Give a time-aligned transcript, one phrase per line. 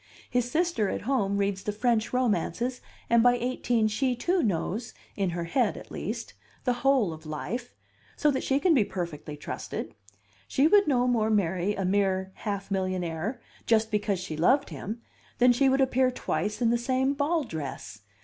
[0.31, 5.29] His sister at home reads the French romances, and by eighteen she, too, knows (in
[5.29, 7.71] her head at least) the whole of life,
[8.17, 9.93] so that she can be perfectly trusted;
[10.47, 15.03] she would no more marry a mere half millionaire just because she loved him
[15.37, 18.01] than she would appear twice in the same ball dress.